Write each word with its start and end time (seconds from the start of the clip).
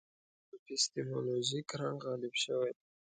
اپیستیمولوژیک 0.55 1.69
رنګ 1.79 1.97
غالب 2.05 2.33
شوی. 2.43 2.71